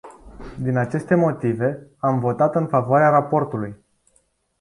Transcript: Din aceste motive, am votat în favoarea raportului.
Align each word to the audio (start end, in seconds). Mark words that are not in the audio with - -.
Din 0.59 0.77
aceste 0.77 1.15
motive, 1.15 1.87
am 1.99 2.19
votat 2.19 2.55
în 2.55 2.67
favoarea 2.67 3.09
raportului. 3.09 3.77